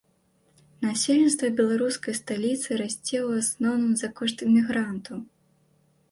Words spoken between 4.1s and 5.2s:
кошт мігрантаў.